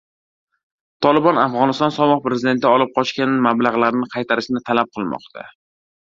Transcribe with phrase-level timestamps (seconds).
[1.05, 5.47] Tolibon Afg‘oniston sobiq prezidenti olib qochgan mablag‘larni qaytarishni talab qilmoqda